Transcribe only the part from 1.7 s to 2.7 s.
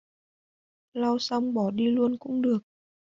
đi luôn cũng được